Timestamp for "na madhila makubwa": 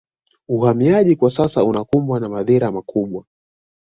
2.19-3.25